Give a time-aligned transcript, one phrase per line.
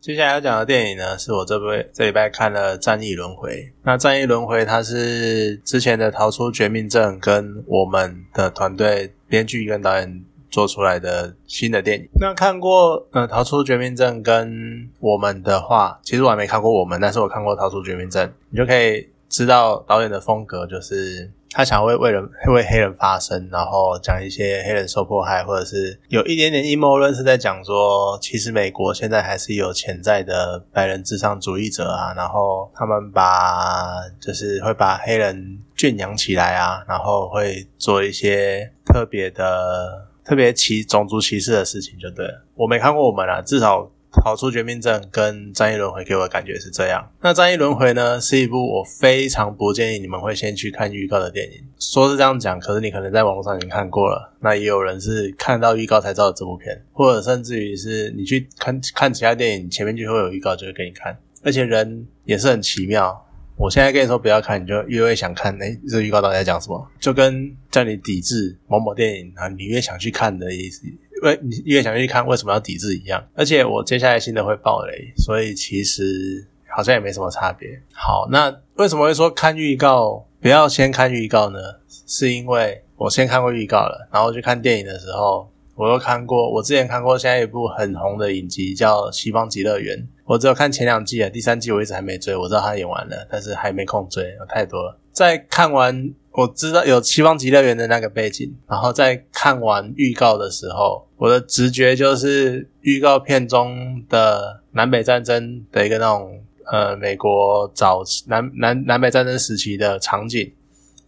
[0.00, 3.50] 接下来要讲的电影呢，是我这辈这礼拜看了《战役轮回》。
[3.82, 12.08] 那《战役轮回》它是之前的《逃出绝命镇》跟我们的团队编剧跟导演做出来的新的电影。
[12.18, 21.30] 那看过呃《逃出绝命镇》跟我们的话，其实我还没看过我们，但是我看过《逃出绝命镇》，你就可以知道导演的风格就是。
[21.52, 42.44] 他想为为人为黑人发声，然后讲一些黑人受迫害，或者是有一点点阴谋论，是在讲说，其实美国现在还是有潜在的白人至上主义者啊，然后他们把就是会把黑人圈养起来啊，然后会做一些特别的、特别歧种族歧视的事情，就对了。
[42.54, 43.90] 我没看过我们啊，至少。
[44.22, 47.10] 跑出绝命镇跟战役轮回给我的感觉是这样。
[47.20, 51.52] 那战役轮回呢，是一部我非常不建议你们会先去看预告的电影。
[51.78, 54.32] 说是这样讲，可是你可能在网络上已经看过了。
[54.40, 61.16] 那也有人是看到预告才知道这部片，或者甚至于是你去看看其他电影，前面就会有预告，就会给你看。
[61.42, 63.26] 而且人也是很奇妙。
[63.56, 65.54] 我现在跟你说不要看，你就越会想看。
[65.62, 66.86] 哎，这预告到底在讲什么？
[66.98, 70.82] 就跟叫你抵制某某电影啊，你越想去看的意思。
[71.22, 73.22] 为你越想去看，为什么要抵制一样？
[73.34, 77.68] 而且我接下来新的会爆雷，所以其实好像也没什么差别。
[77.92, 81.58] 好，那为什么会说看预告不要先看预告呢？
[82.06, 94.98] 是因为我先看过预告了，然后去看电影的时候，我又看过，我之前看过现在一部很红的影集叫《西方极乐园》，我只有看前两季啊，第三季我一直还没追，我知道他演完了，但是还没空追，太多了。
[95.12, 96.14] 在看完。
[96.40, 106.40] 我知道有《西方极乐园》的那个背景，然后在看完预告的时候，我的直觉就是预告片中的南北战争的一个那种
[106.72, 110.50] 呃美国早南南南北战争时期的场景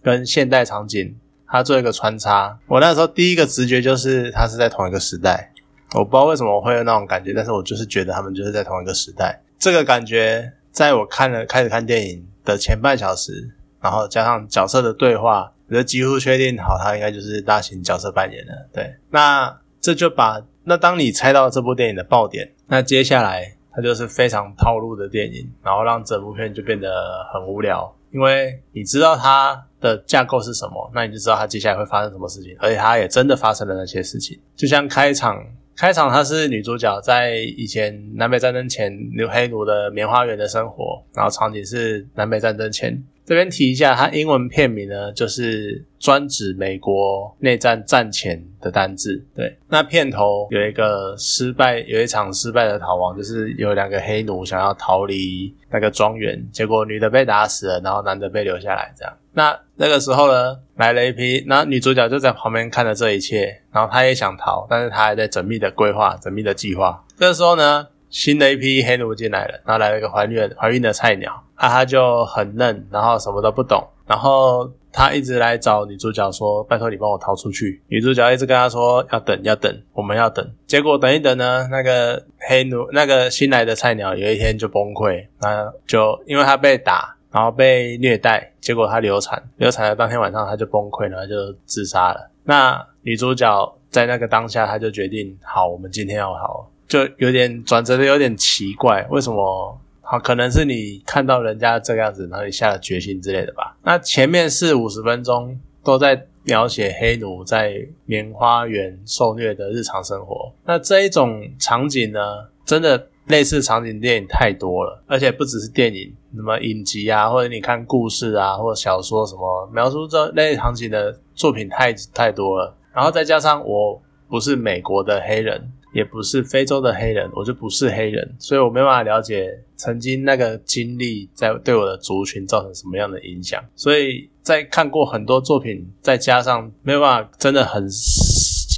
[0.00, 1.16] 跟现代场景，
[1.48, 2.56] 它做一个穿插。
[2.68, 5.52] 我那时候第一个直觉就是它是在同一个时代，
[5.94, 9.42] 我不知道为什么我会有那种感觉，但是我就是觉得他们就是在同一个时代。
[9.58, 13.50] 这个感觉在我看了开始看电影的前半小时。
[13.86, 18.52] 然后加上角色的对话，我就几乎确定好，他应该就是大型角色扮演的。
[18.72, 26.90] 对，那这就把那当你猜到这部电影的爆点，那接下来它就是非常套路的电影，然后让整部片就变得
[27.32, 34.36] 很无聊，因为你知道它的架构是什么，那你就知道它接下来会发生什么事情，而且它也真的发生了那些事情。
[34.56, 35.40] 就像开场，
[35.76, 43.00] 开场它是女主角在以前南北战争前留黑奴的棉花园的生活，然后场景是南北战争前。
[43.26, 49.20] 这边提一下，它英文片名呢，就是专指美国内战战前的单字。
[49.34, 58.94] 对，那片头有一个失败，有一场失败的逃亡，就是有两个黑奴想要逃离那个庄园，结果女的被打死了，然后男的被留下来。
[58.96, 67.04] 这样，那那个时候呢，来了一批，那女主角就在旁边看着这一切，然后她也想逃，但是她还在缜密的规划、缜密的计划。
[67.18, 67.88] 这时候呢。
[68.16, 91.34] 新的一批黑奴进来了，然后来了一个怀孕怀孕的菜鸟，啊，他就很嫩，然后什么都不懂，然后他一直来找女主角说：“拜托你帮我逃出去。”女主角一直跟他说：“要等，要等，我们要等。”结果等一等呢，那个黑奴那个新来的菜鸟有一天就崩溃，那就因为他被打，然后被虐待，结果他流产，流产的当天晚上他就崩溃了，就
[91.66, 92.30] 自杀了。
[92.44, 96.70] 那女主角在那个当下，她就决定：好，我们今天要好。
[96.86, 99.80] 就有点转折的有点奇怪，为什么？
[100.08, 103.76] 好，可能是你看到人家这个样子，然后你下了决心之类的吧。
[103.82, 110.52] 那前面四五十分钟都在描写黑奴在棉花园受虐的日常生活。
[110.64, 112.20] 那这一种场景呢，
[112.64, 122.72] 真的类似场景电影太多了，而且不只是电影，什么影集啊，或者你看故事啊，或者小说什么描述这类场景的作品太太多了。
[122.94, 125.68] 然后再加上我不是美国的黑人。
[125.96, 133.64] 也不是非洲的黑人，我就不是黑人，所以我没办法了解曾经那个经历在对我的族群造成什么样的影响。
[133.74, 137.88] 所以在看过很多作品，再加上没有办法真的很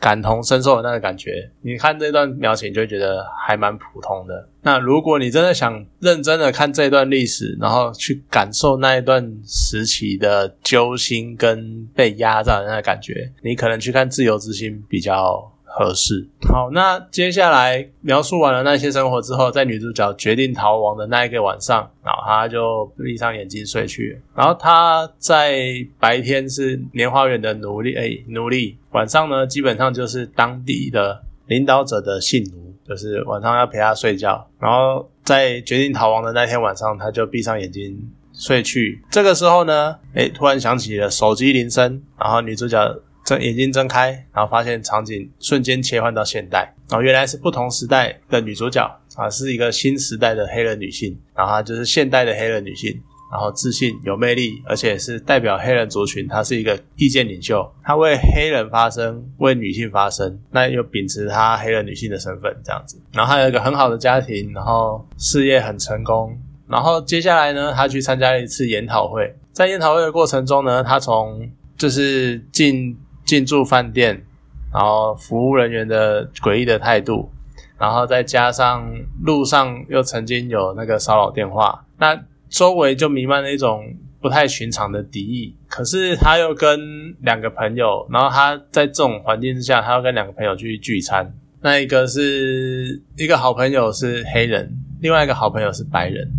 [0.00, 4.48] 感同身受的那个感觉，你看这段描写你就会觉得还蛮普通的。
[4.62, 15.48] 那如果你真的想认真的看这段历史，然后去感受那一段时期的揪心跟被压榨的那个感觉，你可能去看《自由之心》比较。
[15.76, 16.24] 合适。
[16.48, 24.20] 好，那接下来描述完了那些生活之后，在女主角决定逃亡的那一个晚上，然后她就闭上眼睛睡去。
[24.36, 25.58] 然后她在
[25.98, 34.48] 白天是莲花园的奴隶，哎，奴隶；晚上呢，基本上就是当地的领导者的信奴，就是晚上要陪她睡觉。
[34.60, 38.00] 然后在决定逃亡的那天晚上，她就闭上眼睛
[38.32, 39.02] 睡去。
[39.10, 42.96] 这个时候呢，哎，突然响起了手机铃声，然后女主角。
[43.24, 48.84] 睁眼睛睁开，然后发现场景瞬间切换到现代，然后原来是不同时代的女主角
[49.16, 53.00] 啊，是一个新时代的黑人女性，然后她就是现代的黑人女性。
[53.32, 62.96] 然后自信、有魅力，而且是代表黑人族群，她是一个意见领袖，她为黑人发声，为女性发声，那又秉持她黑人女性的身份这样子。
[63.12, 66.38] 然后还有一个很好的家庭，然后事业很成功。
[66.68, 74.24] 然后接下来呢，她去参加了一次研讨会，在研讨会的过程中呢，她从就是进进驻饭店，
[74.72, 77.30] 然后服务人员的诡异的态度，
[77.78, 78.88] 然后再加上
[79.22, 82.20] 路上又曾经有那个骚扰电话，那。
[82.50, 83.82] 周围就弥漫了一种
[84.20, 86.78] 不太寻常的敌意，可是他又跟
[87.22, 91.34] 两个朋友，然后他在这种环境之下，他要跟两个朋友去聚餐。
[91.62, 96.30] 那一个是一个好朋友是黑人，另外一个好朋友是白人，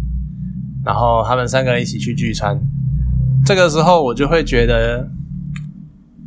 [0.86, 2.58] 然后他们三个人一起去聚餐。
[3.46, 5.06] 这个时候我就会觉得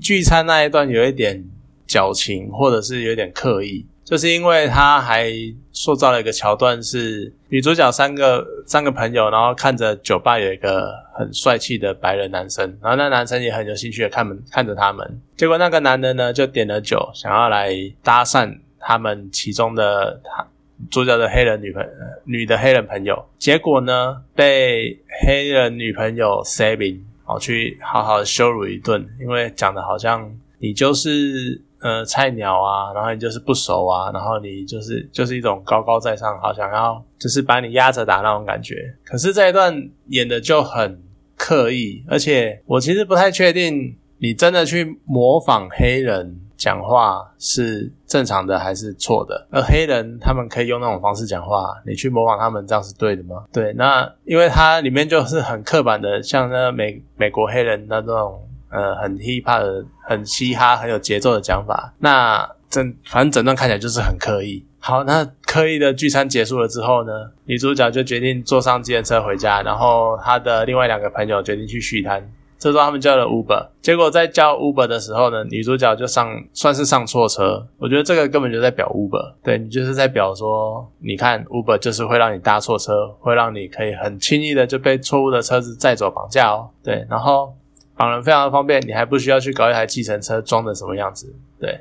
[0.00, 1.44] 聚餐那一段有一点
[1.86, 3.86] 矫情，或者是有点刻意。
[4.04, 5.30] 就是因为他还
[5.70, 20.46] 塑造了一个桥段，是女主角三个三个朋友，然后看着酒吧有一个很帅气的白人男生，然后那男生也很有兴趣的看门看着他们，结果那个男的呢就点了酒，想要来搭讪他们其中的他
[20.90, 21.86] 主角的黑人女朋
[22.24, 30.28] 女的黑人朋友，结果呢被黑人女朋友 Saving 哦去好好羞辱一顿，因为讲的好像
[30.58, 31.62] 你就是。
[31.80, 38.74] 呃，菜鸟啊，然后你就是不熟啊，然后你就是就是一种高高在上，好想要就是把你压着打那种感觉。
[39.04, 41.00] 可是这一段演的就很
[41.36, 49.46] 刻意，而且我其实不太确定你真的去模仿黑人讲话是正常的还是错的。
[49.50, 53.44] 而黑人他们可以用那种方式讲话，你去模仿他们，这样是对的吗？
[53.50, 58.44] 对，那因为它里面就是很刻板的，像那美美国黑人那种。
[58.70, 61.90] 呃，很 hip hop 的，很嘻哈，很有节奏的讲法。
[62.00, 64.62] 那整反正整段看起来就是很刻意。
[64.78, 72.30] 好，那刻意的聚餐结束了之后呢，女主角就决定坐上计程车回家，然后她的另外两个朋友决定去续摊。
[72.58, 77.66] 这时候他们叫了 Uber，结果在叫 Uber 的时候呢，女主角就上算是上错车。
[77.78, 86.70] 我觉得这个根本就在表 Uber，对你就是在表说，你看 Uber 就是会让你搭错车，会让你可以很轻易的就被错误的车子载走绑架哦。
[86.82, 87.54] 对，然后。
[88.00, 91.34] 绑人非常的方便，你还不需要去搞一台计程车装的什么样子。
[91.58, 91.80] 对，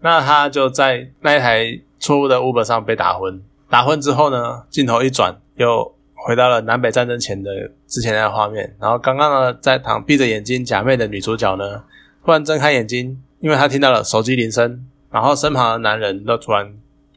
[0.00, 3.40] 那他就在那一台错误的 Uber 上被打昏。
[3.70, 5.94] 打昏之后呢，镜头一转，又
[6.26, 7.50] 回到了南北战争前的
[7.86, 8.74] 之前那个画面。
[8.80, 11.84] 然后刚刚呢，在躺闭着眼睛假寐的女主角呢，
[12.24, 16.74] 突然睁开眼睛，因为她听到了手机铃声，然后身旁的男人都突然。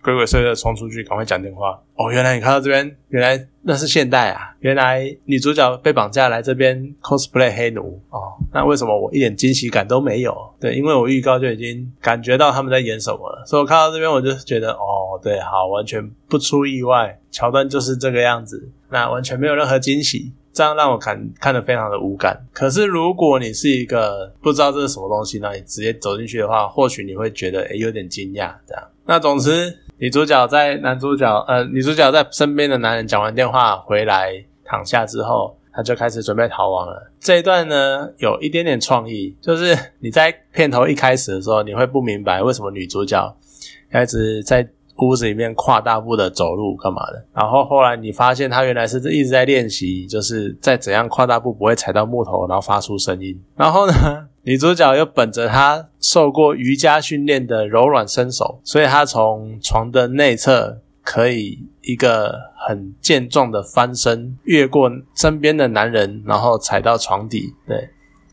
[0.08, 1.78] 鬼鬼祟祟冲出去，赶快讲电话。
[1.96, 4.56] 哦，原来你看到这边，原来那是现代啊！
[4.60, 8.32] 原来女主角被绑架来这边 cosplay 黑奴哦。
[8.54, 10.34] 那为什么我一点惊喜感都没有？
[10.62, 13.44] 对，因为我预告就已经感觉到他们在演什么了。
[13.46, 18.70] 所以我看到这边，我就觉得哦，对，好，完全不出意外，桥段就是这个样子。
[18.90, 22.42] 那完全没有任何惊喜，这样让我看看得非常的无感。
[22.54, 28.84] 可是如果你是一个不知道这是什么东西，那你直接走进去的话，或许你会觉得诶有点惊讶这样。
[29.06, 29.78] 那总之。
[30.00, 34.32] 女主角在男主角呃，女主角在身边的男人讲完电话回来
[34.64, 37.12] 躺下之后，她就开始准备逃亡了。
[37.20, 43.36] 这一段呢，有一点点创意，就是你在片头一开始的时候，你会不明白为什么女主角
[43.92, 44.68] 一直在
[44.98, 47.26] 屋子里面跨大步的走路干嘛的。
[47.34, 53.40] 然后后来你发现她原来是一直在练习，就是在怎样跨大步不会踩到木头，然后发出声音。
[53.56, 53.94] 然后呢？
[54.48, 62.34] 女主角又本着她受过瑜伽训练的柔软身手，所以她从床的内侧可以一个
[62.66, 67.54] 很健壮的翻身，越过身边的男人，然后踩到床底。
[67.68, 67.90] 对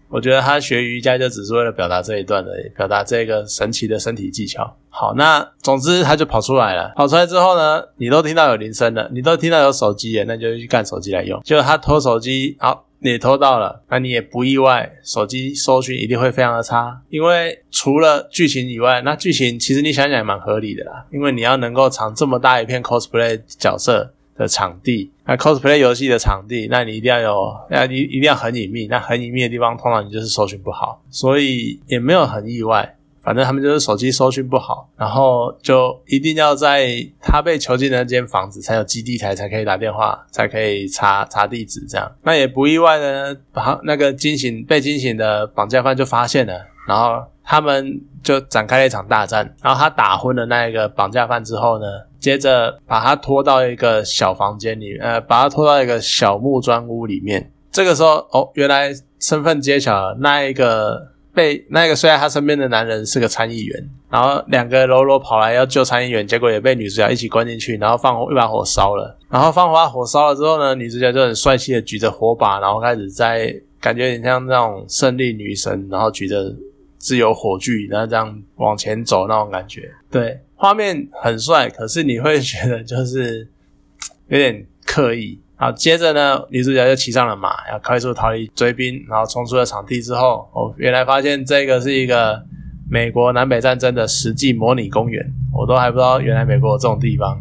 [0.09, 4.77] 我觉得她学瑜伽就只是为了表达这一段而已，表达这个神奇的身体技巧。
[4.91, 6.93] 好，那总之她就跑出来了。
[6.95, 11.43] 跑出来之后呢，你都听到有铃声了，你都听到有手机了，那就去干手机来用。
[11.43, 12.84] 就她偷手机，好。
[13.01, 32.97] 你偷到了，那你也不意外，手机搜寻一定会非常的差，因为除了剧情以外，那剧情其实你想想也蛮合理的啦，因为你要能够藏这么大一片 cosplay 角色的场地，那 cosplay 游戏的场地，那你一定要有，要一一定要很隐秘，那很隐秘的地方，通常你就是搜寻不好，所以也没有很意外。
[33.25, 36.89] 反正他们就是手机搜讯不好，然后就一定要在
[37.23, 42.13] 他被囚禁的那间房子才有基地台，才可以打电话，才可以查查地址这样。
[42.23, 46.53] 那也不意外呢，把那个惊醒被惊醒的绑架犯就发现了，
[46.87, 49.57] 然后他们就展开了一场大战。
[49.63, 51.87] 然后他打昏了那一个绑架犯之后呢，
[52.21, 57.51] 接着把他拖到一个小房间里，呃，把他拖到一个小木砖屋里面。
[57.73, 61.14] 这个时候，哦，原来身份揭晓了，那一个。
[61.35, 69.19] 被那个睡在他身边的男人是个参议员，然后两个喽啰跑来要救参议员，结果也被女主角一起关进去，然后放火一把火烧了。
[69.29, 76.55] 然后放把火烧了之后呢，女主角就很帅气的举着火把，然后开始在感觉有点像那种胜利女神，然后举着
[76.99, 79.91] 自由火炬，然后这样往前走那种感觉。
[80.09, 83.49] 对，画面很帅，可是你会觉得就是
[84.29, 85.41] 有点刻意。
[85.65, 92.39] 好，接着呢，女主角就骑上了马，要快速逃离追兵，然后冲出了场地之后，哦，原来发现这个是一个
[92.87, 97.41] 美国南北战争的实际模拟公园，我都还不知道原来美国有这种地方。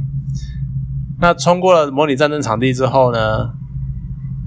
[1.20, 3.50] 那冲过了模拟战争场地之后呢，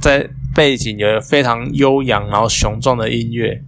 [0.00, 3.62] 在背景有非常悠扬然后雄壮的音乐，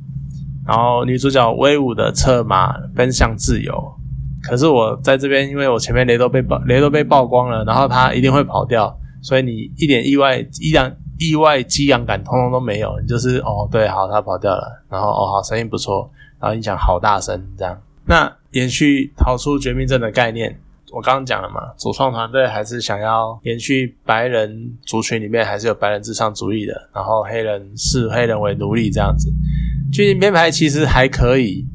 [0.66, 3.92] 然后女主角威武的策马奔向自由。
[4.42, 8.97] 可是我在这边，因为我前面雷都被曝雷都被曝光了，然后他一定会跑掉。
[9.20, 16.08] 所以你一点意外、一点意外激昂感通通都没有，你就是哦，对，好，他跑掉了，然后哦，好，声音不错，
[16.40, 17.76] 然后音响好大声，这样。
[18.06, 20.56] 那延续逃出绝命镇的概念，
[20.92, 29.28] 我刚刚讲了嘛，主创团队还是想要延续白人族群里面还是有白人至上主义的，然后黑人视黑人为奴隶这样子。
[29.92, 31.66] 剧情编排其实还可以，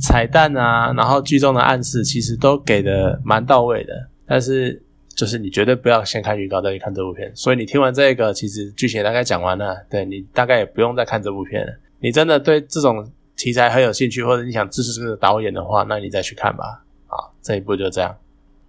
[0.00, 3.92] 彩蛋啊，然后剧中的暗示其实都给的蛮到位的，
[4.24, 4.80] 但是。
[5.16, 11.72] 就是你绝对不要先看预告再去看这部片，所以你听完这个，其实剧情大概讲完了，对你大概也不用再看这部片了。
[11.98, 16.84] 你真的对这种题材很有兴趣，或者你想支持这个导演的话，那你再去看吧。
[17.06, 18.14] 好，这一部就这样。